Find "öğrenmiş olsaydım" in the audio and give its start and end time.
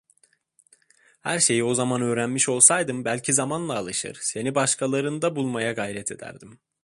2.01-3.05